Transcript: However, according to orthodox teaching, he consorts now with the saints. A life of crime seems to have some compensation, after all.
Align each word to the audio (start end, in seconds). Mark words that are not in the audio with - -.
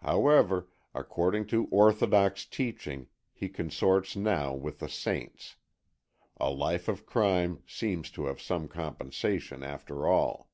However, 0.00 0.68
according 0.94 1.44
to 1.48 1.66
orthodox 1.70 2.46
teaching, 2.46 3.08
he 3.34 3.50
consorts 3.50 4.16
now 4.16 4.54
with 4.54 4.78
the 4.78 4.88
saints. 4.88 5.56
A 6.38 6.48
life 6.50 6.88
of 6.88 7.04
crime 7.04 7.62
seems 7.66 8.10
to 8.12 8.24
have 8.24 8.40
some 8.40 8.66
compensation, 8.66 9.62
after 9.62 10.06
all. 10.08 10.48